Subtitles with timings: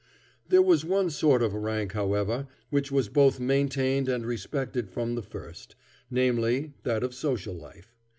[0.49, 5.21] There was one sort of rank, however, which was both maintained and respected from the
[5.21, 5.75] first,
[6.09, 7.93] namely, that of social life.